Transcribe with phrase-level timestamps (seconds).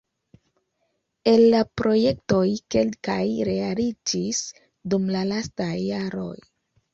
[1.33, 2.45] El la projektoj
[2.77, 3.19] kelkaj
[3.51, 4.41] realiĝis
[4.95, 6.33] dum la lastaj jaroj.